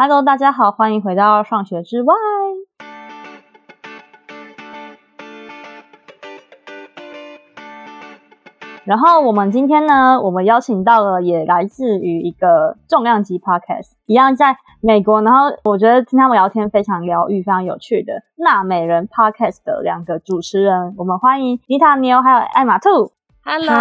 [0.00, 2.14] Hello，大家好，欢迎回到上学之外。
[8.84, 15.20] 然后我们今天呢，我们邀请到了也来自于一个重量级 Podcast，一样在美国。
[15.22, 23.17] 然后我觉得听他们聊天非常疗愈，非常有趣的纳美人 Podcast 的两个主持人，我们欢迎妮塔牛还有艾玛兔。
[23.50, 23.72] Hello，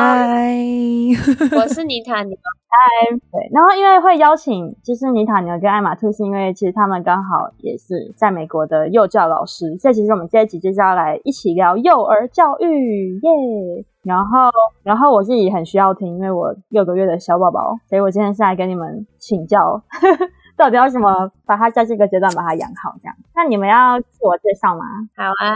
[1.59, 2.37] 我是妮塔牛。
[2.69, 13.85] 嗨，对，然后因为会邀请就是尼塔牛跟艾玛兔，是因为其实他们刚好也是在美国的幼教老师，所以其实我们这一集就是要来一起聊幼儿教育， 耶、yeah!。
[14.03, 14.49] 然后，
[14.83, 19.81] 然后我自己很需要听，因为我六个月的小宝宝，所以我今天是来跟你们请教，呵
[20.15, 23.13] 呵到底要怎么把他在这个阶段把他养好，这样。
[23.35, 24.85] 那你们要自我介绍吗？
[25.17, 25.51] 好啊，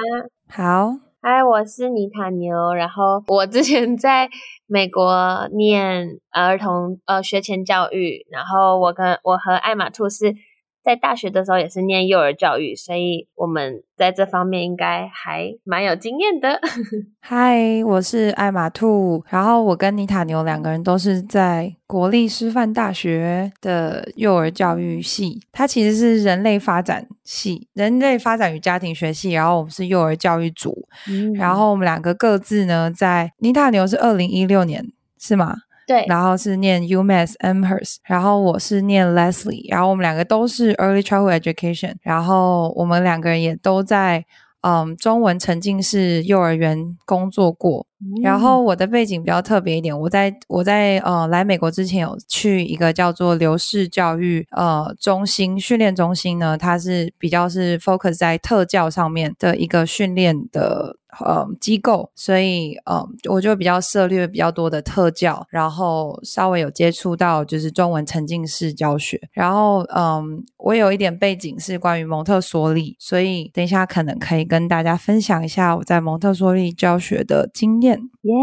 [0.50, 1.11] 好。
[1.24, 4.28] 嗨，我是尼塔牛，然后我之前在
[4.66, 10.34] 美国念儿童呃学前教育，然后我跟我和艾玛兔是。
[10.84, 16.60] 在大学的时候也是念幼儿教育，所以我们在这方面应该还蛮有经验的。
[17.21, 35.55] 嗨，我是艾玛兔，然后我跟妮塔牛两个人都是在国立师范大学的幼儿教育系，它其实是人类发展系，人类发展与家庭学系，然后我们是幼儿教育组，嗯、然后我们两个各自呢，在妮塔牛是二零一六年是吗？
[35.87, 44.26] 对，然后是念 UMass Amherst，然后我是念 Lesley，然后我们两个都是 Early Childhood Education，然后我们两个人也都在
[44.62, 47.85] 嗯中文沉浸式幼儿园工作过。
[48.23, 70.23] 然后我的背景比较特别一点，我在我在呃来美国之前有去一个叫做刘氏教育呃中心训练中心呢，它是比较是 focus 在特教上面的一个训练的呃机构，所以呃我就比较涉猎比较多的特教，然后稍微有接触到就是中文沉浸式教学，然后嗯、呃、
[70.57, 78.00] 我有一点背景是关于蒙特梭利，所以等一下可能可以跟大家分享一下我在蒙特梭利教学的经验。
[78.22, 78.34] 耶，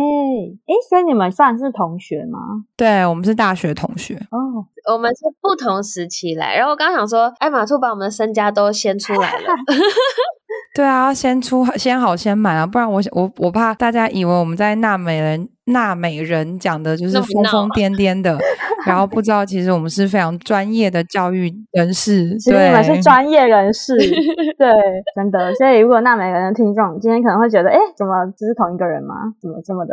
[0.66, 2.38] 哎，所以你们算是同学吗？
[2.76, 6.56] 对，我们是大学同学哦，我们是不同时期来。
[6.56, 9.46] 然后我刚想说，艾玛兔把我们的身家都先出来了。
[10.78, 18.38] 对啊，先出先好先买啊，不然我我我怕大家以为我们在纳美人纳美人讲的就是疯疯癫癫的，
[18.86, 23.96] 然后不知道其实我们是非常专业的教育人士，其实你们是专业人士，
[24.56, 24.70] 对，
[25.16, 25.52] 真的。
[25.56, 29.16] 所以如果纳美人的听众今天可能会觉得，哎，怎么这是同一个人吗？
[29.42, 29.92] 怎么这么的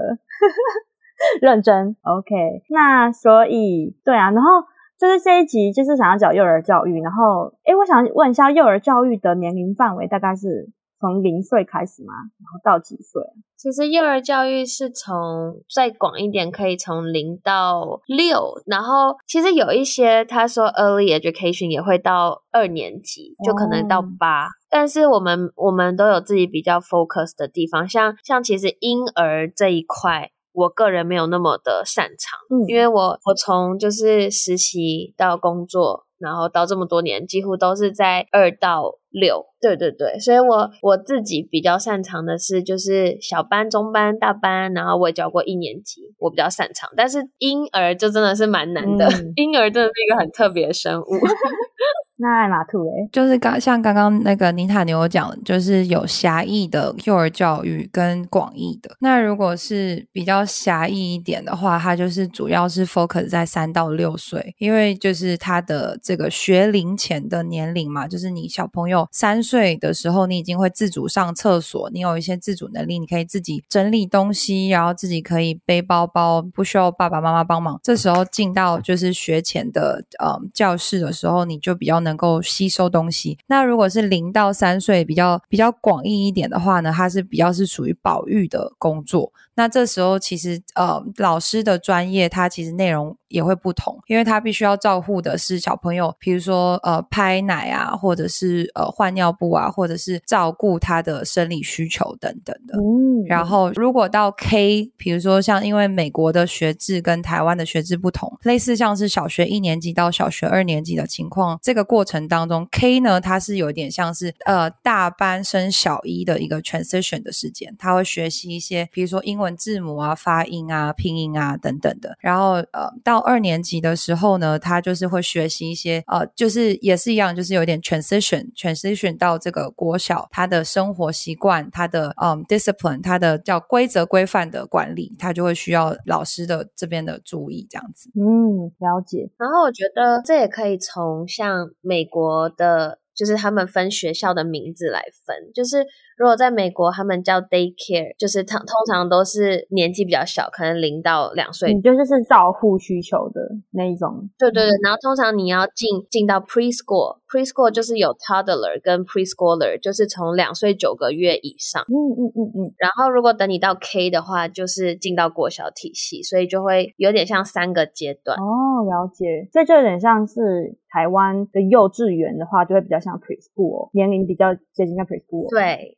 [1.41, 4.61] 认真？OK，那所以对啊，然后
[4.99, 10.69] 就是这一集就是想要讲幼儿教育，然后哎，我想问一下，幼儿教育的年龄范围大概是？
[11.05, 12.13] 从零岁开始吗？
[12.39, 13.21] 然后到几岁？
[13.55, 18.53] 其实幼儿教育是从再广一点，可以从零到六。
[18.65, 24.45] 然后其实有一些他说 early education 也会到二年级，就可能到八。
[24.45, 24.49] 哦。
[24.69, 39.45] 但是我们我们都有自己比较 focus 的地方，像像其实婴儿这一块，我个人没有那么的擅长，嗯，因为我我从就是实习到工作，然后到这么多年，几乎都是在二到六。
[39.61, 46.89] 对对对，所以我我自己比较擅长的是就是小班、中班、大班，然后我也教过一年级，我比较擅长。
[46.97, 51.05] 但是婴儿就真的是蛮难的，嗯、婴儿真的是一个很特别的生物。
[52.25, 58.95] 那艾玛兔诶，就是刚像刚刚那个尼塔牛讲，就是有狭义的幼儿教育跟广义的。
[58.99, 77.79] 那如果是比较狭义一点的话，它就是主要是 focus 在三到六岁，因为就是他的这个学龄前的年龄嘛，就是你小朋友三岁的时候，你已经会自主上厕所，你有一些自主能力，你可以自己整理东西，然后自己可以背包包，不需要爸爸妈妈帮忙。
[77.83, 82.05] 这时候进到就是学前的呃教室的时候，你就比较。
[82.05, 83.37] 能够吸收东西。
[83.47, 89.31] 那如果是零到三岁，比较比较广义一点的话呢，它是比较是属于保育的工作。
[89.57, 102.77] 那这时候其实呃，老师的专业它其实内容也会不同，因为他必须要照顾的是小朋友，比如说呃拍奶啊，或者是呃换尿布啊，或者是照顾他的生理需求等等的。
[102.77, 119.55] 嗯，然后如果到 K，比如说像因为美国的学制跟台湾的学制不同，类似像是小学一年级到小学二年级的情况，这个过过程当中 K 呢，它是有点像是呃大班升小一的一个 transition 的时间，他会学习一些比如说英文。
[119.57, 138.11] 字母啊、发音啊、拼音啊等等的，然后呃，到二年级的时候呢，他就是会学习一些呃，就是也是一样，就是有点 transition transition 到这个国小，他的生活习惯，他的嗯 discipline，他的叫规则规范的管理，他就会需要老师的这边的注意这样子。
[138.15, 139.29] 嗯，了解。
[139.37, 142.99] 然后我觉得这也可以从像美国的。
[143.15, 145.87] 就是他们分学校的名字来分，就是
[146.17, 153.41] 如果在美国，他们叫 daycare，就是通通常都是年纪比较小，可能零到两岁，你就是是照护需求的
[153.71, 154.29] 那一种。
[154.37, 161.83] 对对对，然后通常你要进进到 preschool，preschool 就是有 toddler 跟 preschooler，就是从两岁九个月以上。
[161.83, 162.73] 嗯嗯嗯嗯。
[162.77, 168.37] 然后如果等你到 K 的话，就是进到国小体系，所以就会有点像三个阶段。
[168.37, 170.77] 哦，了解，这就有点像是。
[170.95, 175.49] 台湾的幼稚园的话，就会比较像 preschool，年龄比较接近像 preschool。
[175.49, 175.97] 对。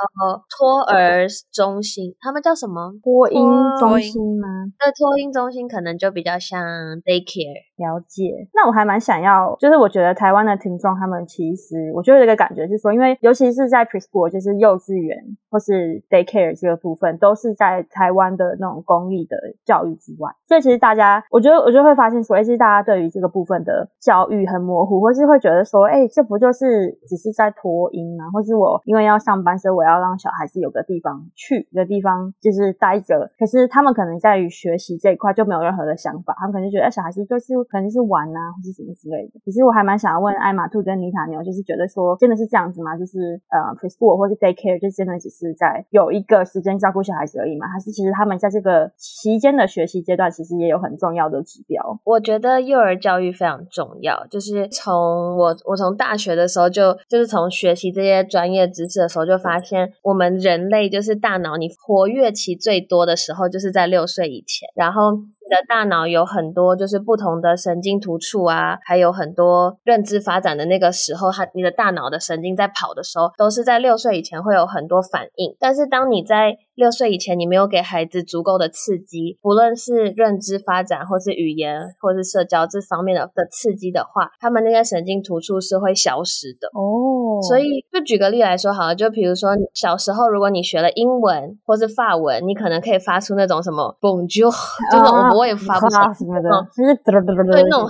[0.00, 2.92] 然后托儿中心，他们叫什么？
[3.02, 3.40] 托婴
[3.78, 4.46] 中心吗？
[4.78, 6.62] 对，托婴中心可能就比较像
[7.04, 7.68] daycare。
[7.76, 8.48] 了解。
[8.52, 15.16] 那我还蛮想要，就是我觉得台湾的听众他们其实，我觉得有一个感觉是说，因为尤其是在 preschool，就是幼稚园
[15.50, 28.24] 或是 daycare 这个部分，都是在台湾的那种公立的教育之外，所以其实大家，我觉得，我就会发现说，哎其实大家对于这个部分的教育很模糊，或是会觉得说，哎，这不就是只是在托婴吗？
[28.32, 29.89] 或是我因为要上班，所以我要。
[29.90, 33.30] 要让小孩子有个地方去，的地方就是待着。
[33.38, 39.40] 可是他们可能在于学习这一块就没有任何的想法，他们可能就觉得，哎，小孩子就是可能是玩啊，或是什么之类的。
[39.44, 42.96] 其实我还蛮想要问艾玛兔跟妮塔牛，就是觉得说，真的是这样子吗？
[42.96, 47.66] 就是呃，preschool 或是 daycare，就真的只是在有一个时间照顾小孩子而已吗？
[47.68, 52.00] 还是其实他们在这个期间的学习阶段，其实也有很重要的指标？
[52.04, 59.79] 我觉得幼儿教育非常重要，就是从我我从大学的时候就就是从学习这些专业知识的时候就发现。
[60.02, 65.18] 我们人类就是大脑，你活跃期最多的时候，就是在六岁以前，然后。
[65.50, 75.56] 你的大脑有很多就是不同的神经突触啊，还有很多认知发展的那个时候，他你的大脑的神经在跑的时候，都是在六岁以前会有很多反应。
[75.58, 87.42] 但是当你在六岁以前，你没有给孩子足够的刺激，不论是认知发展，或是语言，或是社交这方面的的刺激的话，他们那些神经突触是会消失的哦。
[87.42, 94.52] 所以就举个例来说好了，就比如说小时候，如果你学了英文或是法文，你可能可以发出那种什么 Bonjour，
[94.92, 95.39] 就那种。
[95.39, 97.86] 我也发不出来，什么的，就是对那种那种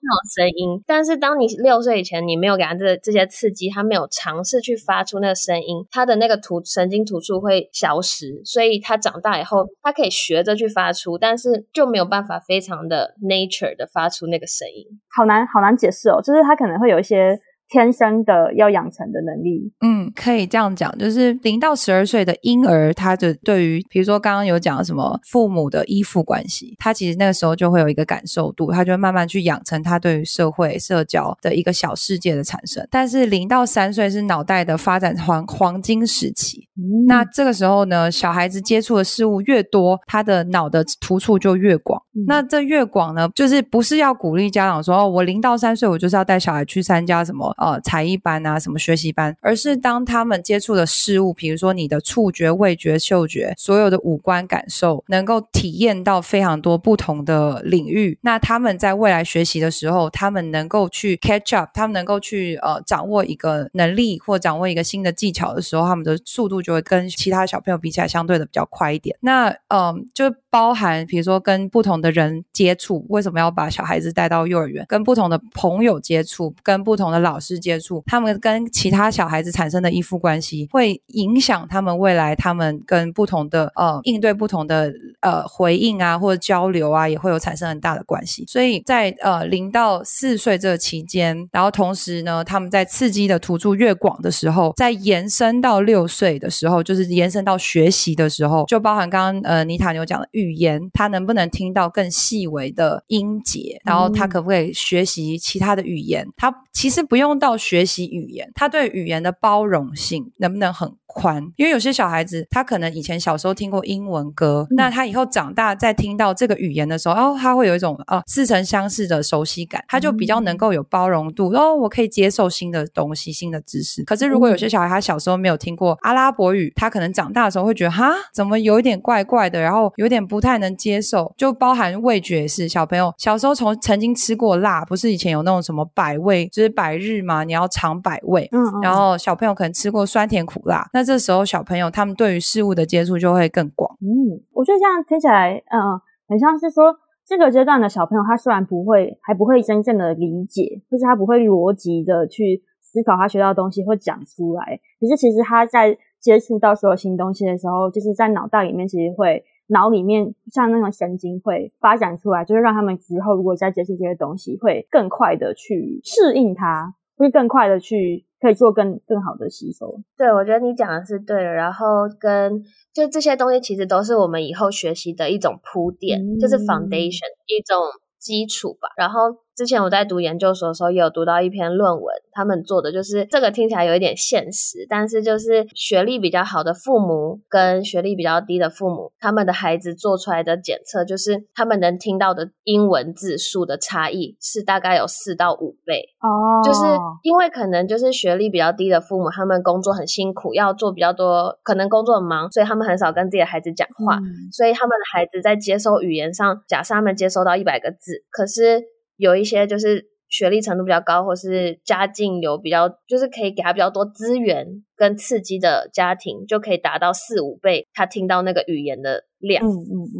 [0.00, 0.82] 那种声音。
[0.86, 8.40] 但是当你六岁以前，你没有给他这这些刺激，他没有尝试去发出那个声音，他的那个突神经突触会消失。
[8.44, 14.84] 所以他长大以后，他可以学着去发出，但是就没有办法非常的 nature 的发出那个声音。
[15.16, 17.38] 好难好难解释哦，就是他可能会有一些。
[17.70, 32.84] 天生的要养成的能力，嗯，可以这样讲，就是零到十二岁的婴儿，他的对于，比如说刚刚有讲什么父母的依附关系，他其实那个时候就会有一个感受度，他就会慢慢去养成他对于社会社交的一个小世界的产生。
[32.90, 42.02] 但是零到三岁是脑袋的发展黄黄金时期，嗯，那这个时候呢，小孩子接触的事物越多，他的脑的突触就越广。
[42.16, 47.54] 嗯，那这越广呢，就是不是要鼓励家长说，哦，我零到三岁我就是要带小孩去参加什么。
[47.60, 58.18] 呃，才艺班啊，什么学习班，而是当他们接触的事物，比如说你的触觉、味觉、嗅觉，所有的五官感受，能够体验到非常多不同的领域。
[58.22, 69.14] 那他们在未来学习的时候，他们能够去 catch up，他们能够去呃掌握一个能力或掌握一个新的技巧的时候，他们的速度就会跟其他小朋友比起来相对的比较快一点。
[69.20, 74.84] 那嗯、就包含比如说跟不同的人接触，为什么要把小孩子带到幼儿园？
[74.88, 77.60] 跟不同的朋友接触，跟不同的老师。
[77.60, 84.90] 接触他们跟其他小孩子产生的依附关系，会影响他们未来他们跟不同的呃应对不同的
[85.20, 88.44] 呃回应啊或者交流啊，也会有产生很大的关系。
[88.48, 106.28] 所以在呃零到四岁这个期间，然后同时呢，他们在刺激的突触越广的时候，在延伸到六岁的时候，就是延伸到学习的时候，就包含刚刚呃妮塔牛讲的语言，他能不能听到更细微的音节，然后他可不可以学习其他的语言？
[106.36, 107.40] 他其实不用。
[107.40, 111.42] 到学习语言，他对语言的包容性能不能很宽？
[111.56, 121.48] 因为有些小孩子，他可能以前小时候听过英文歌，嗯、那他以后长大再听到这个语言的时候，哦，他会有一种哦似曾相识的熟悉感，他就比较能够有包容度。
[121.50, 124.04] 哦，我可以接受新的东西、新的知识。
[124.04, 131.34] 可是如果有些小孩他小时候没有听过阿拉伯语，他可能长大的时候会觉得哈，怎么有一点怪怪的，然后有点不太能接受。
[131.36, 138.48] 就包含味觉是小朋友小时候从曾经吃过辣，不是以前有那种什么百味，就是百日嘛，你要尝百味。
[138.52, 143.90] 嗯，嗯，然后小朋友可能吃过酸甜苦辣，那这时候小朋友他们对于事物的接触就会更广。
[144.00, 146.94] 嗯，我觉得这样听起来，嗯，很像是说
[147.26, 159.44] 这个阶段的小朋友，他虽然不会还不会真正的理解，就是他不会逻辑的去思考他学到的东西会讲出来，可是其实他在接触到所有新东西的时候，就是在脑袋里面其实会。
[159.70, 170.00] 脑里面像那种神经会发展出来，就是让他们之后如果再接触这些东西，会更快的去适应它，会更快的去可以做更更好的吸收。
[170.16, 171.52] 对，我觉得你讲的是对的。
[171.52, 172.62] 然后跟
[172.92, 177.76] 就这些东西其实都是我们以后学习的一种铺垫，嗯、就是 foundation 一种
[178.18, 178.88] 基础吧。
[178.96, 179.18] 然后。
[179.60, 196.80] 之前我在读研究所的时候，也有读到一篇论文，他们做的就是这个听起来有一点现实，但是就是学历比较好的父母跟学历比较低的父母，他们的孩子做出来的检测，就是他们能听到的英文字数的差异是大概有四到五倍哦，就是
[197.22, 208.80] 因为可能就是学历比较低的父母，他们工作很辛苦，要做比较多，可能工作很忙，所以他们很少跟自己的孩子讲话，嗯、所以他们的孩子在接收语言上，假设他们接收到一百个字，可是。
[209.20, 219.62] 有一些就是学历程度比较高，或是家境有比较，就是可以给他比较多资源跟刺激的家庭，就可以达到四五倍他听到那个语言的量。
[219.66, 220.18] 嗯嗯嗯。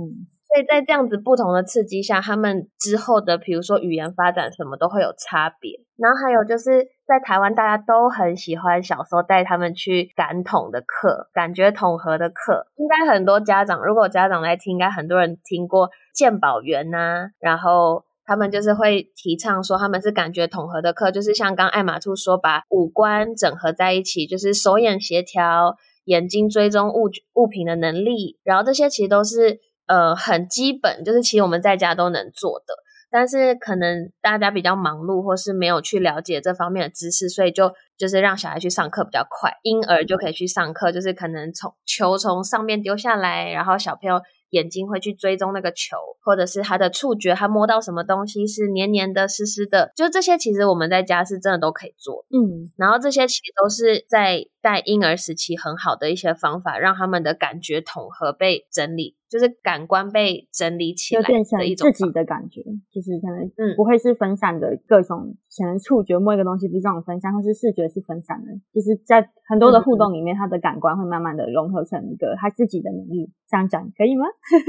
[0.52, 5.78] 所以在这样子不同的刺激下，他们之后的比如说语言发展什么都会有差别。
[5.96, 18.02] 然后还有就是在台湾，大家都很喜欢小时候带他们去感统的课，感觉统合的课，应该很多家长，如果家长来听，应该很多人听过鉴宝员呐，然后。
[18.30, 29.58] 他们就是会提倡说，他们是感觉统合的课，就是像刚艾玛兔说，把五官整合在一起，就是手眼协调、眼睛追踪物物品的能力，然后这些其实都是
[29.88, 32.74] 呃很基本，就是其实我们在家都能做的，
[33.10, 44.20] 但是可能大家比较忙碌，或是没有去了解这方面的知识，所以就就是让小孩去上课比较快，婴儿就可以去上课，就是可能从球从上面丢下来，然后小朋友。
[44.50, 52.26] 眼睛会去追踪那个球，或者是他的触觉，他摸到什么东西是黏黏的、湿湿的，就这些其实我们在家是真的都可以做。
[52.30, 59.16] 嗯，然后这些其实都是在带婴儿时期很好的一些方法，让他们的感觉统合被整理。
[59.30, 62.60] 就是感官被整理起来的一种自己的感觉，
[62.90, 73.30] 就是可能嗯不会是分散的各种，可能触觉摸一个东西不是这种分散，或是视觉是分散的，就是在很多的互动里面，他的感官会慢慢的融合成一个他自己的能力。
[73.48, 74.26] 这样讲可以吗？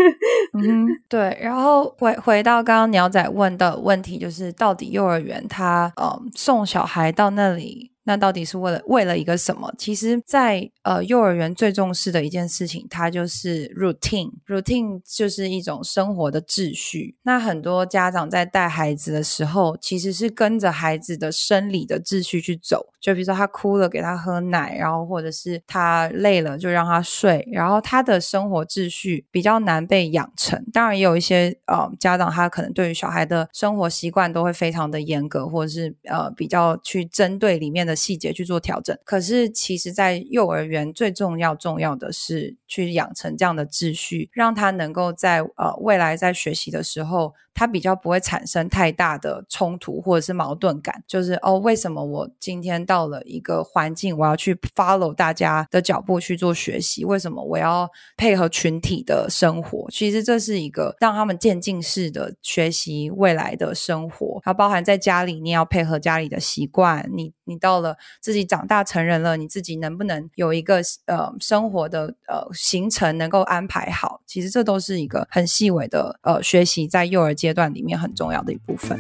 [0.57, 1.37] 嗯，对。
[1.39, 7.90] 然后回回到刚刚鸟仔问的问题，就是到底幼儿园他嗯送小孩到那里。
[8.03, 9.71] 那到底是为了为了一个什么？
[9.77, 14.31] 其实在，呃幼儿园最重视的一件事情，它就是 routine。
[14.47, 17.15] routine 就是一种生活的秩序。
[17.21, 22.87] 那很多家长在带孩子的时候，其实是跟着孩子的生理的秩序去走。
[22.99, 27.47] 就比如说他哭了，给他喝奶，然后或者是他累了，就让他睡。
[27.51, 30.63] 然后他的生活秩序比较难被养成。
[30.71, 37.90] 当然，也有一些呃家长，他可能对于小孩的生活习惯都会非常的严格，或者是呃比较去针对里面的。
[37.95, 47.33] 细节去做调整，可是其实，在幼儿园最重要重要的是去养成这样的秩序，让他能够在呃未来在学习的时候。
[47.53, 57.03] 他比较不会产生太大的冲突或者是矛盾感，就是哦，为什么我今天到了一个环境，我要去 follow 大家的脚步去做学习？
[57.03, 59.85] 为什么我要配合群体的生活？
[59.91, 67.07] 其实这是一个让他们渐进式的学习未来的生活，它包含在家里，你要配合家里的习惯。
[67.13, 74.21] 你你到了自己长大成人了，你自己能不能有一个呃生活的呃行程能够安排好？
[74.25, 77.35] 其实这都是一个很细微的呃学习，在幼儿。
[77.41, 78.99] 阶段里面很重要的一部分。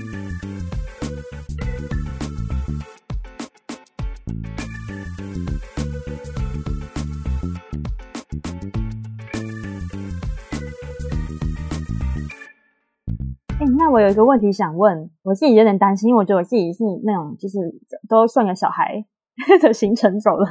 [13.61, 17.59] 哎，那我有一个问题想问，我自己有点担心，因为我觉得我自己是那种就是
[18.09, 19.05] 都算个小孩
[19.61, 20.47] 的行程走了，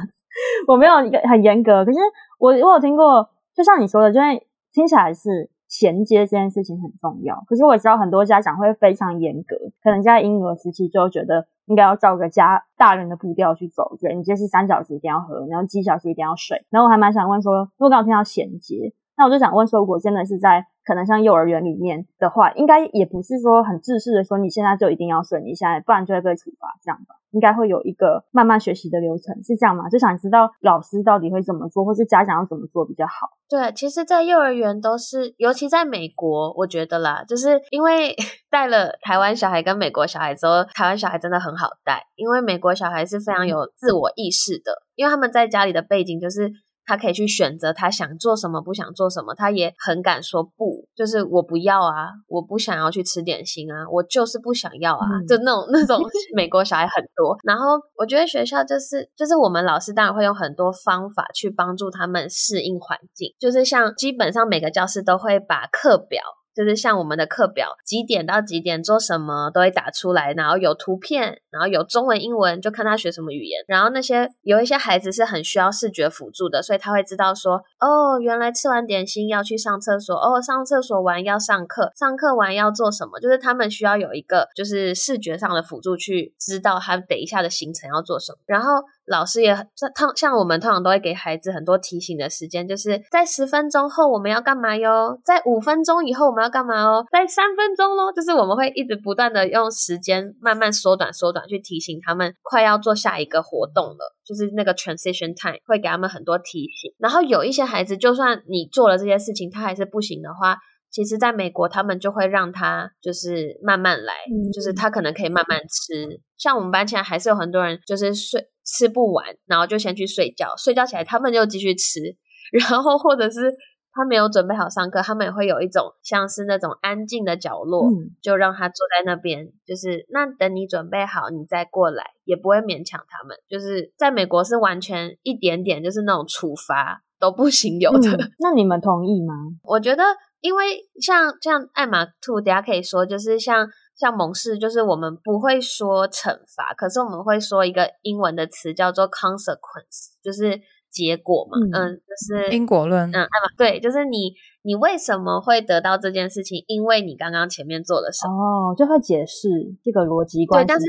[0.65, 1.83] 我没有一个很严格。
[1.83, 1.99] 可是
[2.39, 4.27] 我我有听过，就像你说的，就是
[4.71, 5.51] 听起来是。
[5.71, 16.65] 衔接这件事情很重要，可是我知道很多家长会非常严格，可能在婴儿时期就觉得应该要照个家大人的步调去走，对，你就是三小时一定要喝，然后几小时一定要睡。
[16.69, 27.15] 然后我还蛮想问说，如果刚好听到衔接，那我就想问说，如果真的是在可能像幼儿园里面的话，应该也不是说很自私的说你现在就一定要顺，你现在不然就会被处罚这样吧？
[27.31, 29.87] 应该会有一个慢慢学习的流程，是这样吗？
[29.89, 33.29] 就想知道老师到底会怎么做，或是家长要怎么做比较好？
[33.47, 38.13] 对，其实，在幼儿园都是，尤其在美国，我觉得啦，就是因为
[38.51, 46.51] 带了台湾小孩跟美国小孩之后，台湾小孩真的很好带，因为美国小孩是非常有自我意识的，因为他们在家里的背景就是
[46.85, 55.99] 他可以去选择他想做什么，不想做什么，他也很敢说不，就是我不要啊，我不想要去吃点心啊，我就是不想要啊，嗯、就那种那种
[56.35, 57.37] 美国小孩很多。
[57.43, 66.21] 然后我觉得学校就是就是我们老师当然会用很多方法去帮助他们适应环境，就是像基本上每个教室都会把课表。
[66.55, 73.63] 就是像我们的课表，几点到几点做什么都会打出来，然后有图片，然后有中文、英文，就看他学什么语言。
[73.67, 88.83] 然后那些有一些孩子是很需要视觉辅助的，所以他会知道说，哦，原来吃完点心要去上厕所，哦，上厕所完要上课，上课完要做什么，就是他们需要有一个就是视觉上的辅助去知道他等一下的行程要做什么，然后。
[89.11, 106.93] 老师也像像我们通常都会给孩子很多提醒的时间，就是在十分钟后我们要干嘛哟，在五分钟以后我们要干嘛哦，在三分钟喽，就是我们会一直不断的用时间慢慢缩短缩短，去提醒他们快要做下一个活动了，就是那个 transition time 会给他们很多提醒。
[106.97, 110.57] 然后有一些孩子，就算你做了这些事情，他还是不行的话。
[110.91, 116.19] 其实，在美国，他们就会让他就是慢慢来，嗯、就是他可能可以慢慢吃。
[116.37, 121.99] 像我们班现在还是有很多人，就是睡吃不完，然后就先去睡觉，睡觉起来他们就继续吃。
[122.51, 123.53] 然后或者是
[123.93, 133.37] 他没有准备好上课，他们也会有一种像是那种安静的角落，嗯、就让他坐在那边，就是那等你准备好，你再过来，也不会勉强他们。
[133.47, 138.11] 就是在美国是完全一点点，就是那种处罚都不行有的。
[138.11, 139.33] 嗯、那你们同意吗？
[139.63, 140.03] 我觉得。
[140.41, 150.59] 因为像像艾玛兔，大家可以说，就是像像蒙氏，就是我们不会说惩罚，可是我们会说一个英文的词叫做 consequence，就是
[150.91, 154.33] 结果嘛，嗯，嗯，就是因果论，嗯，艾玛，对，就是你。
[154.63, 156.63] 你为什么会得到这件事情？
[156.67, 158.71] 因为你刚刚前面做了什么？
[158.71, 159.49] 哦，就会解释
[159.83, 160.67] 这个逻辑关系。
[160.67, 160.85] 对，但是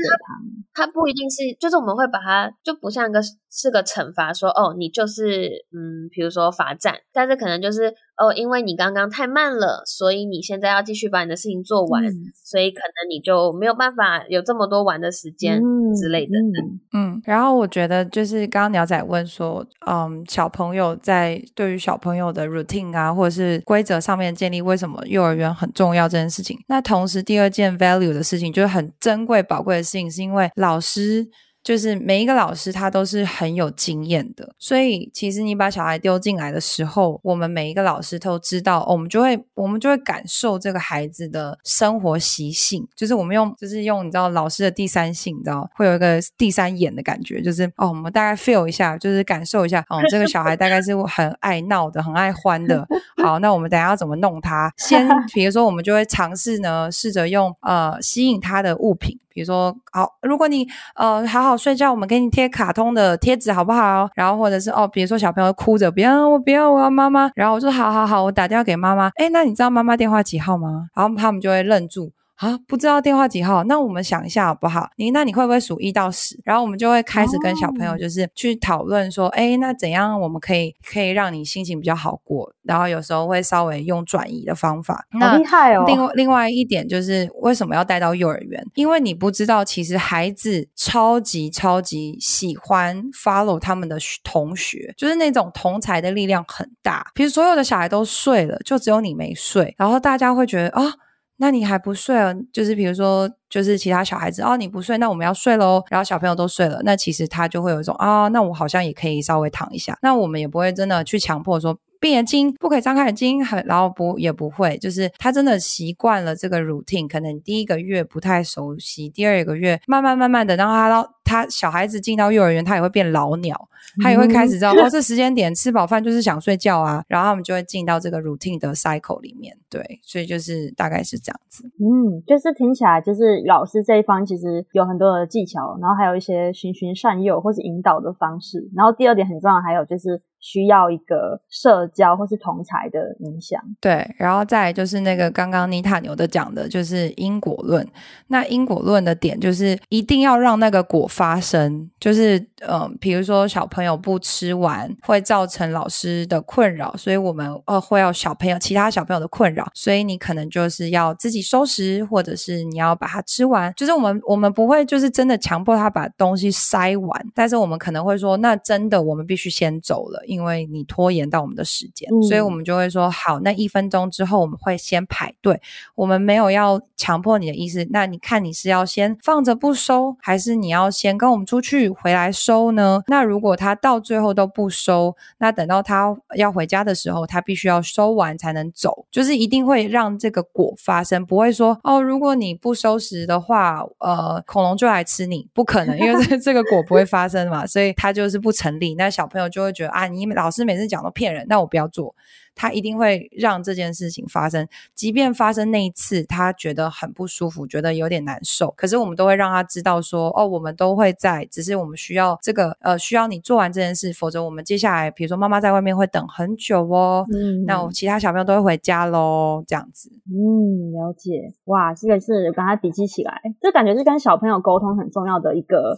[0.73, 12.13] 它它不一定是，就是我们会把它就不像一个是个惩罚，说哦，你就是嗯，比如说罚站，但是可能就是哦，因为你刚刚太慢了，所以你现在要继续把你的事情做完，嗯、
[12.43, 15.61] 所以可能你就没有办法有这么多玩的时间
[15.95, 16.31] 之类的。
[16.37, 16.49] 嗯，
[16.93, 26.57] 嗯，嗯，然后我觉得就是刚刚鸟仔问说，嗯，小朋友在对于小朋友的 routine 啊，或者是规则上面建立，为什么幼儿园很重要这件事情？
[26.67, 31.27] 那同时第二件 value 的事情，就是很珍贵宝贵的事情，是因为老师。
[31.63, 52.85] 就是每一个老师他都是很有经验的，所以其实你把小孩丢进来的时候，我们每一个老师都知道，我们就会我们就会感受这个孩子的生活习性，就是我们用就是用你知道老师的第三性，你知道会有一个第三眼的感觉，就是哦，我们大概 feel 一下，就是感受一下，哦，这个小孩大概是很爱闹的，很爱欢的。
[53.23, 54.69] 好，那我们等下要怎么弄他？
[54.77, 59.17] 先比如说，我们就会尝试呢，试着用呃吸引他的物品。
[59.33, 64.07] 比如说，好，如果你呃好好睡觉，我们给你贴卡通的贴纸，好不好？
[64.15, 67.31] 然后或者是哦，比如说小朋友哭着，不要，我不要，我要妈妈。
[67.35, 69.11] 然后我说，好好好，我打电话给妈妈。
[69.15, 70.87] 哎，那你知道妈妈电话几号吗？
[70.95, 72.11] 然后他们就会愣住。
[72.37, 73.63] 啊，不知道电话几号？
[73.65, 74.89] 那我们想一下好不好？
[74.97, 76.37] 你那你会不会数一到十？
[76.43, 82.51] 然后我们就会开始跟小朋友就是去讨论说，哎、哦，那怎样我们可以可以让你心情比较好过？
[82.63, 85.05] 然后有时候会稍微用转移的方法。
[85.11, 85.83] 那厉害哦！
[85.85, 88.65] 另外另外一点就是为什么要带到幼儿园？
[88.73, 97.11] 因为你不知道，其实孩子超级超级喜欢 follow 他们的同学，就是那种同才的力量很大。
[97.13, 100.83] 比如所有的小孩都睡了，就只有你没睡，然后大家会觉得啊。
[100.83, 100.93] 哦
[101.37, 102.33] 那你还不睡啊？
[102.53, 105.83] 就是比如说，就是其他小孩子哦，你不睡，那我们要睡喽。
[105.89, 109.97] 然后小朋友都睡了，那其实他就会有一种啊，那我好像也可以稍微躺一下。
[110.01, 123.69] 那我们也不会真的去强迫说闭眼睛，不可以张开眼睛，很然后不也不会，就是他真的习惯了这个 routine，可能第一个月不太熟悉，第二个月慢慢慢慢的，然后他到他小孩子进到幼儿园，他也会变老鸟。
[124.01, 131.65] 他也会开始知道，哦，这时间点吃饱饭就是想睡觉啊，然后他们就会进到这个 routine 的 cycle 里面，对，所以就是大概是这样子。
[131.79, 140.21] 嗯，就是听起来就是老师这一方其实有很多的技巧，然后还有一些循循善诱或是引导的方式，然后第二点很重要，还有就是。
[140.43, 147.87] 需要一个社交或是同才的影响，对，然后再就是那个刚刚妮塔牛的讲的，就是因果论。
[148.27, 163.73] 那因果论的点就是一定要让那个果发生，就是嗯，比如说小朋友不吃完会造成老师的困扰，所以我们呃会有小朋友其他小朋友的困扰，所以你可能就是要自己收拾，或者是你要把它吃完。
[163.75, 170.23] 就是我们我们不会就是真的强迫他把东西塞完，但是我们可能会说，那真的我们必须先走了。
[170.25, 175.59] 因为你拖延到我们的时间，嗯、所以我们就会说好，那一分钟之后我们会先排队。
[175.95, 177.85] 我们没有要强迫你的意思。
[177.91, 182.52] 那你看你是要先放着不收，还是你要先跟我们出去回来收？
[182.53, 183.01] 收呢？
[183.07, 198.93] 那如果他到最后都不收，那等到他要回家的时候，他必须要收完才能走，就是一定会让这个果发生，不会说哦，如果你不收拾的话，呃，恐龙就来吃你，不可能，因为这这个果不会发生嘛，所以他就是不成立。
[198.93, 202.13] 那小朋友就会觉得啊，你老师每次讲都骗人，那我不要做。
[202.55, 208.71] 他一定会让这件事情发生，即便发生那一次，他觉得很不舒服，觉得有点难受。
[208.77, 217.25] 可是我们都会让他知道说，哦，我们都会在，只是我们需要这个，呃，需要你做完这件事，否则我们接下来，比如说妈妈在外面会等很久哦。
[217.33, 220.09] 嗯，那我其他小朋友都会回家喽，这样子。
[220.27, 221.53] 嗯，了解。
[221.65, 225.97] 哇，这个是跟他笔记起来，这感觉是跟小朋友沟通很重要的一个。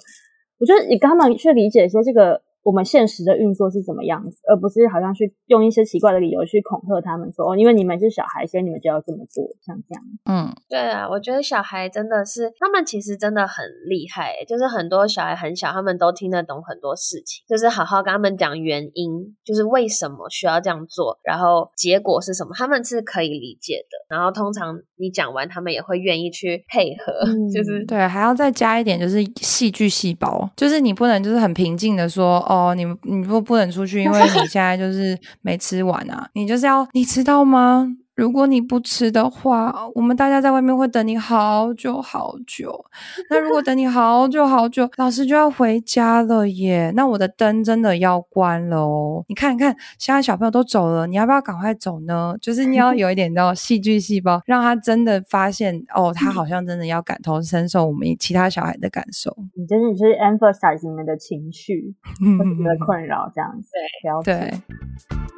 [0.57, 2.41] 我觉得你跟他们去理解说这个。
[2.65, 10.03] 我们现实的运作是怎么样子，而不是好像去用一些奇怪的理由去恐吓他们说，哦，因为你们是小孩，所以你们就要这么做，像这样。
[10.25, 24.15] 嗯，对啊，我觉得小孩真的是，他们其实真的很厉害，就是很多小孩很小，他们都听得懂很多事情，就是好好跟他们讲原因，就是为什么需要这样做，然后结果是什么，他们是可以理解的。
[24.15, 32.54] 然后通常你讲完，他们也会愿意去配合，嗯、就是对，还要再加一点，就是戏剧细胞，就是你不能就是很平静的说，哦。
[32.55, 36.27] 哦，你你不不能出去，因 为你现在就是没吃完啊！
[36.33, 37.87] 你就是要，你知道吗？
[38.15, 42.85] 如果你不吃的话，我们大家在外面会等你好久好久。
[43.29, 46.91] 那如果等你好久好久，老师就要回家了耶。
[46.95, 49.23] 那我的灯真的要关了哦。
[49.27, 52.35] 你看一看，现在小朋友都走了，你要不要赶快走呢？
[52.41, 59.35] 就是你要有一点叫戏剧细胞，让他真的发现哦，他好像真的要感同身受我们其他小孩的感受。
[59.55, 61.93] 你就是你就是 emphasize 你们的情绪，
[62.37, 63.69] 或者你的困扰这样子。
[63.73, 64.49] 对，了解。
[64.49, 65.34] 对。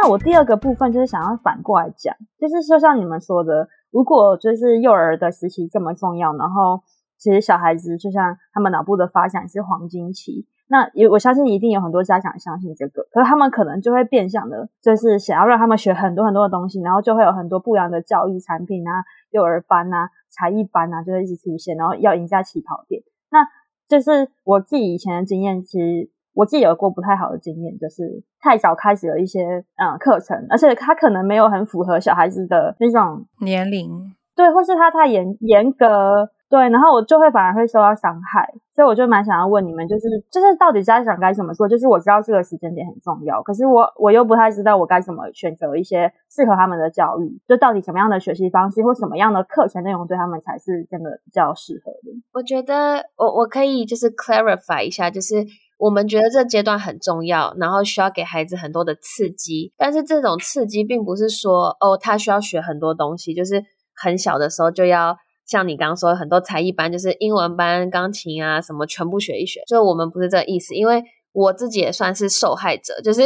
[0.00, 6.80] 那我第二个部分就是想要反过来讲，就是就像你们说的，如果就是幼儿的时期这么重要，然后
[7.18, 23.02] 其实小孩子就像他们脑部的发展是黄金期，那有我相信一定有很多家长相信这个，可是他们可能就会变相的，就是想要让他们学很多很多的东西，然后就会有很多不一样的教育产品啊，幼儿班啊、才艺班啊，就会一直出现，然后要赢在起跑点。
[23.30, 23.44] 那
[23.88, 26.10] 就是我自己以前的经验，其实。
[26.38, 36.30] 我自己有过不太好的经验，就是太早开始了一些嗯课程，而且他可能没有很符合小孩子的那种年龄，对，或是他太严严格。
[36.50, 41.68] 对，然后我就会反而会受到伤害，所以我就蛮想要问你们，就是就是到底家长该怎么做？
[41.68, 52.16] 就是我知道这个时间点很重要，可是我我又不太知道我该怎么选择一些适合他们的教育，就到底什么样的学习方式或什么样的课程内容对他们才是真的比较适合的？
[52.32, 55.34] 我觉得我我可以就是 clarify 一下，就是
[55.78, 63.64] 我们觉得这阶段很重要，然后需要给孩子很多的刺激，但是这种刺激并不是说哦他需要学很多东西，就是
[63.94, 65.16] 很小的时候就要。
[65.50, 69.62] 像你刚刚说很多才艺班，就是英文班、钢琴啊什么，全部学一学。
[69.66, 73.22] 就我们不是这个意思，因为我自己也算是受害者，就是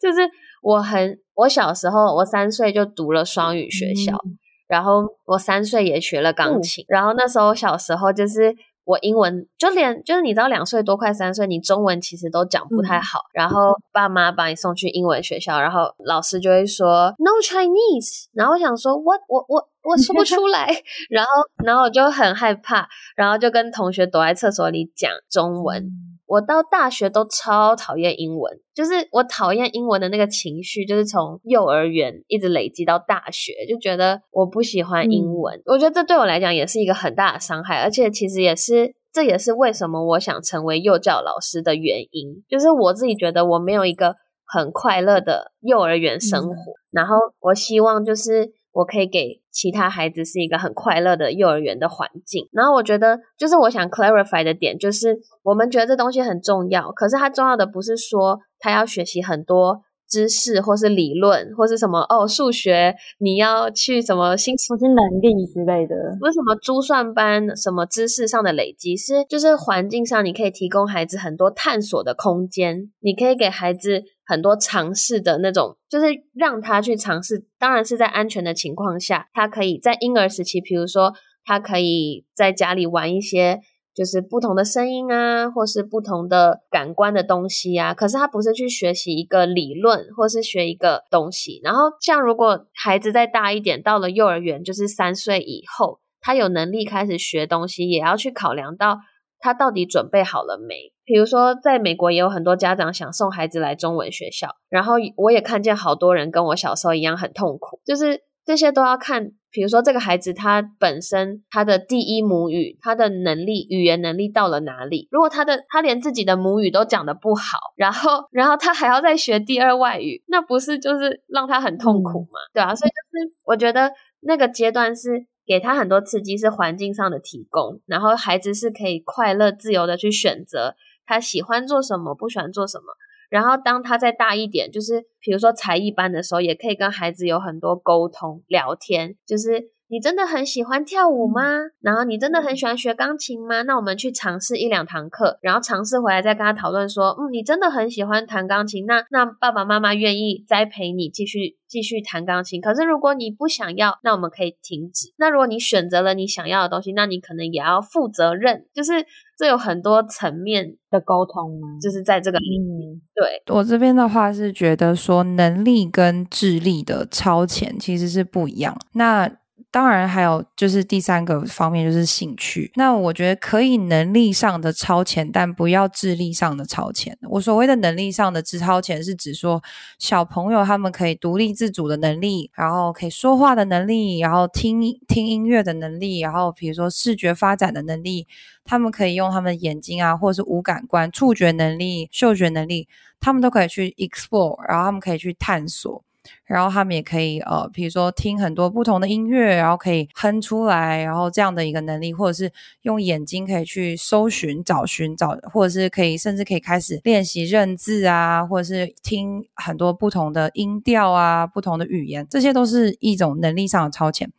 [0.00, 0.30] 就是
[0.62, 8.54] 我很我小时候我三岁就读了双语学校，嗯、然后我三岁也学了钢琴，嗯、然后那时候小时候就是。
[8.86, 20.68] 我英文就连就是你知道两岁多快三岁，你中文其实都讲不太好，嗯、然后爸妈把你送去英文学校，然后老师就会说 No Chinese，然后我想说 What 我我我说不出来，
[21.10, 21.30] 然后
[21.64, 25.90] 然后我就很害怕，然后就跟同学躲在厕所里讲中文。
[26.26, 35.56] 嗯我到大学都超讨厌英文，就是我讨厌英文的那个情绪，就是从幼儿园一直累积到大学，就觉得我不喜欢英文。
[35.58, 48.52] 嗯、我觉得这对我来讲也是一个很大的伤害，而且其实也是，这也是为什么我想成为幼教老师的原因，就是我自己觉得我没有一个很快乐的幼儿园生活，嗯、然后我希望就是。
[48.76, 52.46] 我可以给其他孩子是一个很快乐的幼儿园的环境。
[52.52, 74.04] 然后我觉得，就是我想 clarify 的点，就是我们觉得这东西很重要，可是它重要的不是说他要学习很多知识或是理论或是什么哦，数学你要去什么新新能力之类的，不是什么珠算班，什么知识上的累积，是就是环境上你可以提供孩子很多探索的空间，你可以给孩子。
[74.28, 81.12] 很多尝试的那种，就是让他去尝试，当然是在安全的情况下，他可以在婴儿时期，比如说
[81.44, 83.60] 他可以在家里玩一些
[83.96, 87.94] 就是不同的声音啊，或是不同的感官的东西啊。
[87.94, 91.60] 可是他不是去学习一个理论，或是学一个东西。
[91.64, 98.98] 然后像如果孩子再大一点，到了幼儿园，就是三岁以后，他有能力开始学东西，也要去考量到
[99.38, 100.92] 他到底准备好了没。
[101.06, 109.32] 比如说在美国也有很多家长想送孩子来中文学校，然后我也看见好多人跟我小时候一样很痛苦，就是这些都要看。
[109.56, 115.08] 比如说，这个孩子他本身他的第一母语，他的能力语言能力到了哪里？
[115.10, 122.38] 如果他的他连自己的母语都讲的不好，然后 然后他还要再学第二外语，那不是就是让他很痛苦吗？
[122.52, 123.90] 对啊，所以就是我觉得
[124.20, 130.74] 那个阶段是给他很多刺激，是环境上的提供，然后孩子是可以快乐自由的去选择
[131.06, 132.84] 他喜欢做什么，不喜欢做什么。
[133.30, 139.75] 然后当他再大一点，就是比如说才艺班的时候，也可以跟孩子有很多沟通聊天，就是。
[139.88, 141.42] 你真的很喜欢跳舞吗？
[141.80, 143.62] 然后你真的很喜欢学钢琴吗？
[143.62, 152.60] 那我们去尝试一两堂课，然后尝试回来再跟他讨论说，嗯，你真的很喜欢弹钢琴，那那爸爸妈妈愿意栽培你继续继续弹钢琴。
[152.60, 155.12] 可是如果你不想要，那我们可以停止。
[155.18, 158.66] 那如果你选择了你想要的东西，那你可能也要负责任。
[158.74, 158.92] 就是
[159.38, 161.78] 这有很多层面的沟通吗？
[161.80, 163.00] 就是在这个里面。
[163.14, 168.76] 对，我这边的话是觉得说，能力跟智力的超前其实是不一样。
[168.94, 169.30] 那
[169.70, 172.72] 当然，还有就是第三个方面就是兴趣。
[172.76, 177.18] 那我觉得可以能力上的超前，但不要智力上的超前。
[177.28, 179.62] 我所谓的能力上的智超前，是指说
[179.98, 188.26] 小朋友他们可以独立自主的能力，然后可以说话的能力，然后听听音乐的能力，然后比如说视觉发展的能力，
[188.64, 192.88] 他们可以用他们的眼睛啊，或者是五感官、触觉能力、嗅觉能力，
[193.20, 196.02] 他们都可以去 explore，然后他们可以去探索。
[196.44, 214.30] 然后他们也可以呃，比如说听很多不同的音乐，然后可以哼出来，然后这样的一个能力，或者是用眼睛可以去搜寻、找寻找，或者是可以甚至可以开始练习认字啊，或者是听很多不同的音调啊、不同的语言，这些都是一种能力上的超前。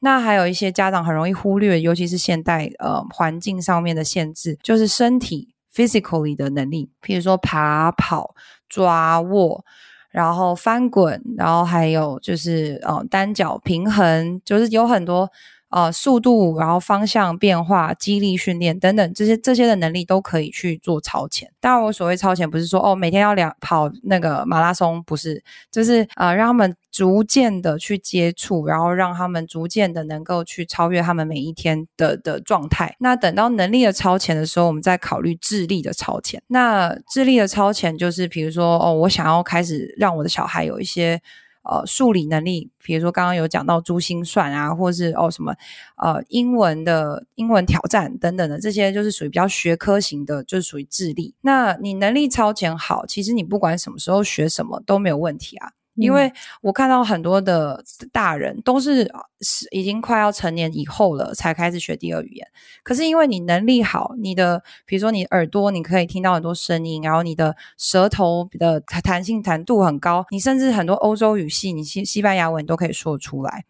[0.00, 8.34] 那还有一些家长很容易忽略，尤其是现代呃环境上面的限制，就是身体 physically 的能力，比如说爬、跑、
[8.68, 9.64] 抓、握。
[10.10, 15.30] 然后翻滚，然后还有就是呃单脚平衡，就是有很多。
[15.68, 21.50] 呃，速度，然后方向变化、肌力训练等等，这些这些的能力都可以去做超前。
[21.60, 25.42] 当然，我所谓超前，不是说哦每天要两跑那个马拉松，不是，
[25.72, 32.96] 就是呃让他们逐渐的去接触，然后让他们逐渐的能够去超越他们每一天的的状态。
[33.00, 36.42] 那等到能力的超前的时候，我们再考虑智力的超前。
[36.46, 41.20] 那智力的超前就是，比如说哦，我想要开始让我的小孩有一些。
[41.68, 45.52] 呃，数理能力，比如说刚刚有讲到珠心算啊，或是哦什么
[45.96, 51.34] 呃英文的英文挑战等等的，这些就是属于比较学科型的，就是属于智力。
[51.40, 55.72] 那你能力超前好，其实你不管什么时候学什么都没有问题啊。
[55.96, 57.82] 因为我看到很多的
[58.12, 62.46] 大人都是是已经快要成年以后了才开始学第二语言，
[62.82, 73.64] 可是因为你能力好，你的比如说你耳朵你可以听到很多声音，然后你的舌头的弹性弹度很高，你甚至很多欧洲语系，你西西班牙文都可以说出来，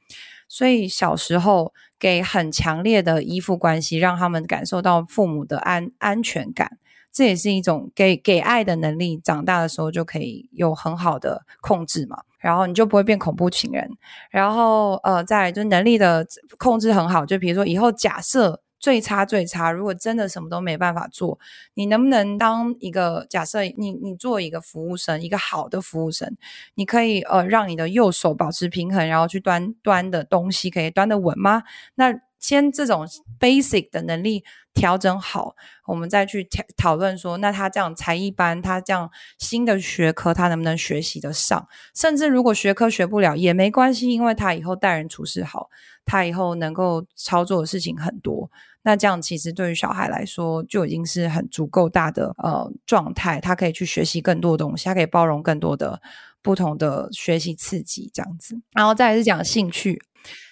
[0.49, 6.79] 所以小时候给很强烈的依附关系，让他们感受到父母的安安全感。
[7.16, 13.90] 这也是一种给给爱的能力，长大的时候就可以有很好的控制嘛，然后你就不会变恐怖情人。
[14.31, 16.26] 然后呃，再来就能力的
[16.59, 21.38] 控制很好，就比如说以后假设最差最差，如果真的什么都没办法做，
[21.72, 26.37] 你能不能当一个假设你你做一个服务生，一个好的服务生，
[26.74, 31.62] 你可以呃让你的右手保持平衡，然后去端端的东西可以端得稳吗？
[31.94, 33.09] 那先这种
[33.40, 34.44] basic 的能力
[34.77, 41.67] 调整好，我们再去讨讨论说，那他这样才艺班，他这样新的学科，他能不能学习得上？
[41.95, 45.71] 甚至如果学科学不了也没关系，因为他以后待人处事好，
[46.05, 48.51] 他以后能够操作的事情很多。
[48.83, 56.01] 那这样其实对于小孩来说就已经是很足够大的呃状态，他可以去学习更多东西，他可以包容更多的
[56.43, 58.61] 不同的学习刺激，这样子。
[58.73, 60.01] 然后再来是讲兴趣。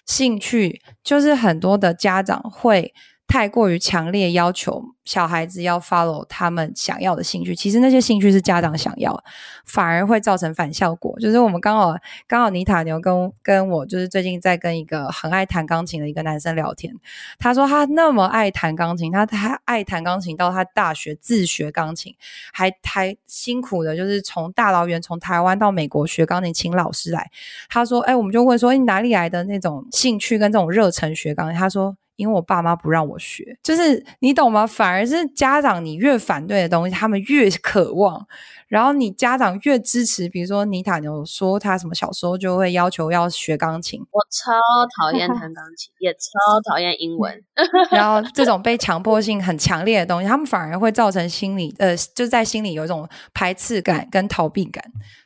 [0.06, 2.92] 兴趣就是很多的家长会
[3.26, 9.24] 太过于强烈要求小孩子要 follow 他们想要的兴趣，其实那些兴趣是家长想要，
[9.66, 11.18] 反而会造成反效果。
[11.18, 11.94] 就是我们刚好
[12.28, 16.94] 刚好尼塔牛跟跟我就是最近在跟一个很爱弹钢琴的一个男生聊天，
[17.38, 22.14] 他说他那么爱弹钢琴，他他爱弹钢琴到他大学自学钢琴，
[22.52, 27.30] 还还辛苦的，就是从大老远从台湾到美国学钢琴，请老师来。
[27.68, 31.58] 他说，哎，我们就问说，你哪里来的那种兴趣跟这种热忱学钢琴？
[31.58, 31.96] 他说。
[32.16, 34.66] 因为我爸妈不让我学，就是你懂吗？
[34.66, 38.26] 反而是家长，你越反对的东西，他们越渴望。
[38.68, 44.52] 然后你家长越支持，比如说妮塔牛说他什么小时候就会要求要学钢琴，我超
[44.98, 47.42] 讨厌弹钢琴，也超讨厌英文。
[47.90, 54.84] 然后这种被强迫性很强烈的东西，他们反而会造成心理呃，就在心里有一种排斥感跟逃避感。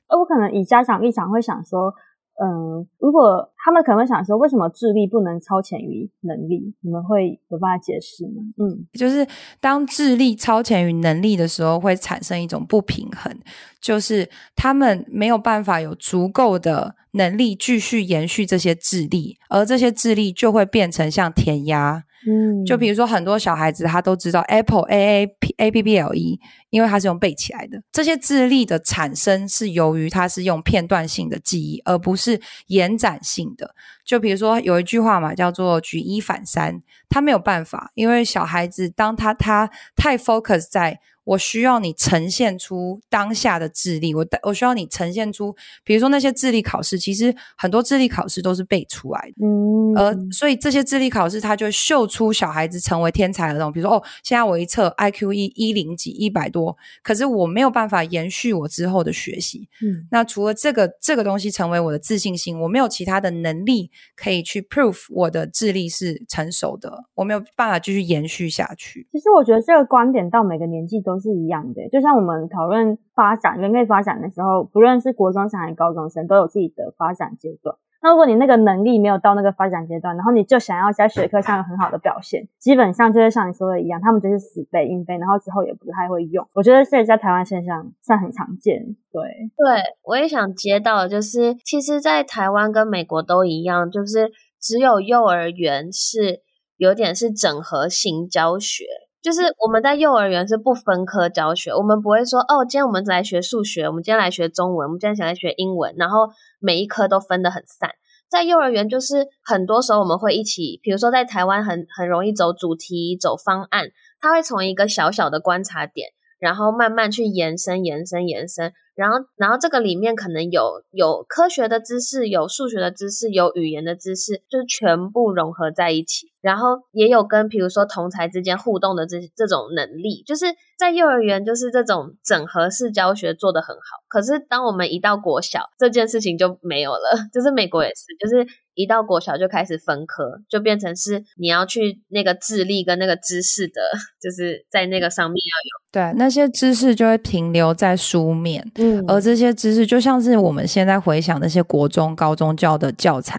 [0.09, 1.94] 而我可能以家长立场会想说。
[2.40, 6.72] 嗯，如果他们可能会想说，为什么智力不能超前于能力？
[6.81, 8.42] 你们会有办法解释吗？
[8.59, 9.27] 嗯，就是
[9.61, 13.37] 当智力超前于能力的时候，会产生一种不平衡，
[13.81, 22.05] 就是他们没有办法有足够的能力继续延续这些智力，而这些智力就会变成像填鸭。
[22.27, 27.81] 嗯，就比如说很多小孩子他都知道 Apple A A P A P P L E，因为他是用背起来的。
[27.93, 33.75] 这些智力的产生是由于它是用片段性的记忆，而不是延展性的。
[34.05, 41.01] 就比如说有一句话嘛，叫做举一反三，他没有办法，因为小孩子当他他太 focus 在。
[41.29, 69.07] 我需要你呈现出当下的智力，我我需要你呈现出，比如说那些智力考试，其实很多智力考试都是背出来的，嗯，而所以这些智力考试，它就秀出小孩子成为天才的那种，比如说哦，现在我一测 IQ 一一零几一百多，可是我没有办法延续我之后的学习，嗯，那除了这个这个东西成为我的自信心，我没有其他的能力可以去 prove 我的智力是成熟的，我没有办法继续延续下去。
[69.12, 77.77] 其实我觉得这个观点到每个年纪都是一样的，就像我们讨论发展人类发展的时候，不论是国中生还是高中生，都有自己的发展阶段。
[78.01, 86.47] 那如果你那个能力没有到那个发展阶段，然后你就想要在学科上有很好的表现，基本上就是像你说的一样，他们就是死背硬背，然后之后也不太会用。
[86.55, 88.79] 我觉得这在台湾现象算很常见。
[89.11, 89.21] 对，
[89.57, 96.43] 对，我也想接到就是，其实，在台湾跟美国都一样，就是只有幼儿园是
[96.77, 98.85] 有点是整合型教学。
[99.21, 106.29] 就是我们在幼儿园是不分科教学，我们不会说哦，今天我们来学数学，我们今天来学中文，我们今天想来学英文，然后
[106.61, 107.91] 每一科都分得很散。
[108.31, 113.89] 在幼儿园，就是很多时候我们会一起，比如说在台湾很很容易走主题、走方案，
[114.21, 118.73] 他会从一个小小的观察点，然后慢慢去延伸、延伸、延伸。
[118.95, 126.27] 然后，然后这个里面可能有有科学的知识，有数学的知识，有语言的知识，就是全部融合在一起。
[126.40, 130.46] 然后也有跟比如说同才之间互动的这这种能力，就是
[130.79, 133.81] 在幼儿园就是这种整合式教学做得很好。
[134.09, 137.18] 可是当我们一到国小，这件事情就没有了。
[137.33, 143.81] 就是美国也是，就是一到国小就开始分科，就变成是你要去那个智力跟那个知识的，
[144.20, 146.12] 就是在那个上面要有。
[146.12, 148.70] 对，那些知识就会停留在书面。
[148.77, 153.38] 嗯而这些知识就像是我们现在回想那些国中、高中教的教材，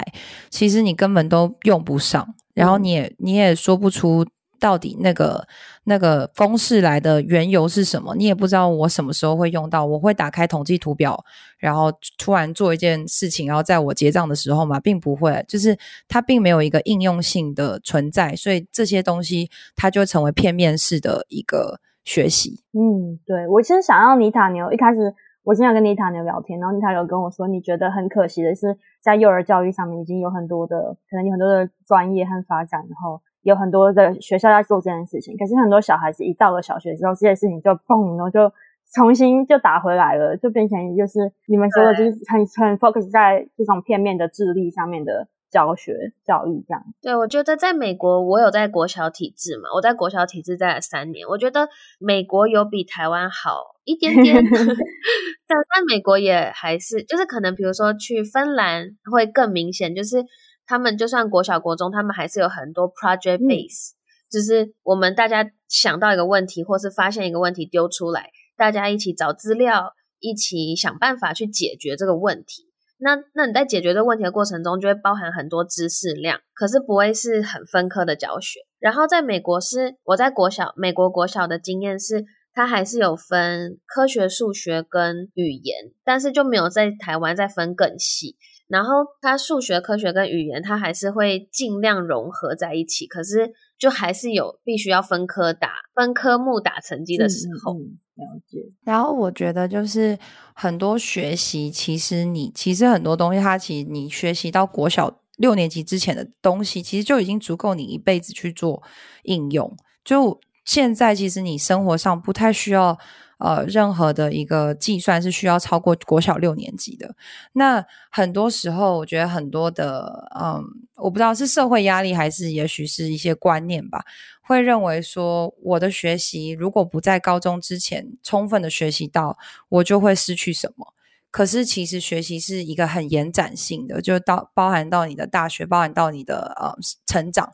[0.50, 4.26] 其实你根本都用不上，然后你也你也说不出
[4.60, 5.48] 到底那个
[5.86, 9.86] 那个公式来的缘由是什么，你也不知道我什么时候会用到。
[9.86, 11.24] 我会打开统计图表，
[11.58, 15.78] 然后突然做一件事情，然后在我结账的时候嘛，并不会，就是
[16.10, 22.62] 它并没有一个应用性的存在，所以这些东西它就成为片面式的一个学习。
[22.74, 25.16] 嗯，对，我其实想要妮塔牛一开始。
[25.50, 35.36] 我经常跟妮塔牛聊天，然后妮塔牛跟我说，你觉得很可惜的是，在幼儿教育上面已经有很多的，可能有很多的专业和发展，然后有很多的学校在做这件事情。
[35.38, 38.54] 可是很多小孩子一到了小学之后，这件事情就嘣，然后就
[38.94, 45.28] 重新就打回来了，就变成就是你们说的，就是很很 focus 在这种片面的智力上面的。
[45.52, 54.36] 教学教育这样，对，我觉得在美国，我有在国小体制嘛，我在国小体制待了三年，我觉得美国有比台湾好一点点，
[55.48, 60.24] 但在美国也还是，就是可能比如说去芬兰会更明显，就是
[60.68, 63.94] 他们就算国小国中，他们还是有很多 project base，、嗯、
[64.30, 72.69] 就是我们大家想到一个问题，或是发现一个问题丢出来，大家一起找资料，一起想办法去解决这个问题。
[73.00, 78.60] 那那你在解决这个问题的过程中，就会包含很多知识量，可是不会是很分科的教学。
[78.78, 88.36] 然后在美国是，我在国小，美国国小的经验是，它还是有分科学、数学跟语言，但是就没有在台湾再分更细。
[88.68, 97.74] 然后它数学、科学跟语言，它还是会尽量融合在一起，可是就还是有必须要分科打、分科目打成绩的时候。
[97.74, 100.20] 嗯嗯了解，然后我觉得就是
[100.54, 108.84] 很多学习，其实你其实很多东西，它其实你学习到国小六年级之前的东西，其实就已经足够你一辈子去做
[109.24, 109.74] 应用。
[110.04, 113.00] 就现在，其实你生活上不太需要
[113.40, 117.16] 呃任何的一个计算是需要超过国小六年级的。
[117.54, 120.64] 那很多时候，我觉得很多的，嗯，
[120.98, 124.06] 我不知道是社会压力还是也许是一些观念吧，
[124.42, 129.38] 会认为说我的学习如果不在高中之前充分的学习到，
[129.70, 130.94] 我就会失去什么。
[131.32, 136.76] 可是其实学习是一个很延展性的，就到包含到你的大学，包含到你的呃
[137.06, 137.54] 成长。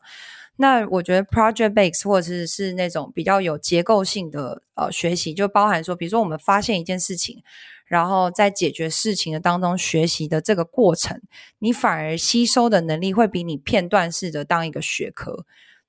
[0.56, 7.42] 那我觉得 project base 或者是是那种比较有结构性的呃学习，就包含说，比如说我们发现一件事情，
[7.86, 11.20] 然后在解决事情的当中学习的这个过程，
[11.58, 15.44] 你反而吸收的能力会比你片段式的当一个学科。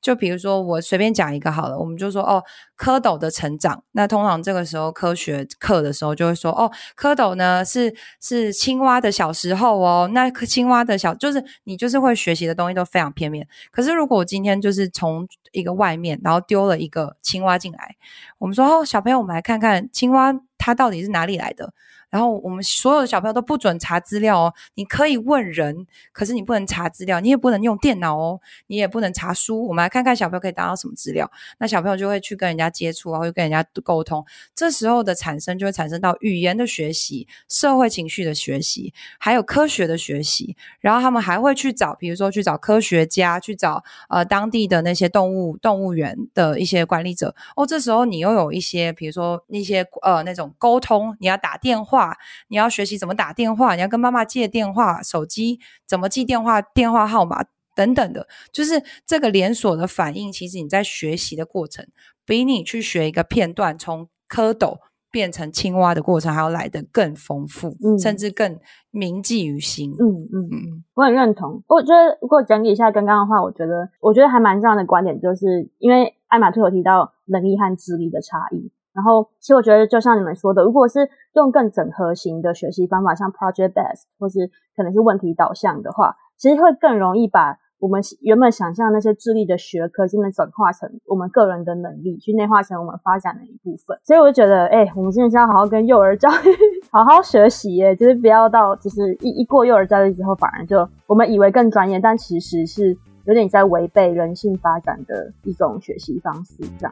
[0.08, 2.42] 就比如说，我随便讲一个好了，我们就说哦，
[2.78, 3.84] 蝌蚪的成长。
[3.92, 10.10] 那通常这个时候科学课的时候就会说哦，蝌蚪呢是是青蛙的小时候哦。
[10.14, 13.46] 那青蛙的小就是你就是会学习的东西都非常片面。
[13.70, 17.98] 可是如果我今天就是从一个外面，然后丢了一个青蛙进来，
[18.38, 21.74] 我们说哦，小朋友，我们来看看青蛙它到底是哪里来的。
[22.10, 29.68] 然后我们所有的小朋友都不准查资料哦，你可以问人，可是你不能查资料，你也不能用电脑哦，你也不能查书。
[29.68, 34.26] 我们来看看小朋友可以达到什么资料，那小朋友就会去跟人家接触啊，会跟人家沟通。
[34.56, 40.56] 这时候的产生就会产生到语言的学习、社会情绪的学习，还有科学的学习。
[40.80, 47.36] 然后他们还会去找，比如说去找科学家，去找呃当地的那些动物动物园的一些管理者。
[47.58, 51.97] 哦，这时候你又有一些，比如说那些呃那种沟通，你要打电话。
[51.98, 52.16] 话，
[52.50, 57.44] 你要学习怎么打电话，你要跟妈妈借电话、手机怎么记电话、电话号码
[57.76, 60.32] 等等的，就是这个连锁的反应。
[60.32, 61.88] 其实你在学习的过程，
[62.26, 64.78] 比你去学一个片段，从蝌蚪
[65.10, 68.60] 变成青蛙的过程，还要来得更丰富，嗯、甚至更
[68.92, 69.92] 铭记于心。
[70.00, 71.64] 嗯嗯嗯，我很认同。
[71.68, 78.72] 我觉得如果整理一下刚刚的话，我觉得我觉得还蛮重要的观点，就是因为艾玛特有提到能力和智力的差异。
[78.98, 93.96] 然后，其实我觉得，就像你们说的，如果是用更整合型的学习方法，像 Project Based 或是可能是问题导向的话，其实会更容易把我们原本想象那些智力的学科，真的转化成我们个人的能力，去内化成我们发展的一部分。
[94.04, 96.50] 所以我就觉得，哎，我们真的是要好好跟幼儿教育
[96.90, 106.92] 好好学习耶，就是不要到就是一一过幼儿教育之后，反而就我们以为更专业，但其实是有点在违背人性发展的一种学习方式，这样。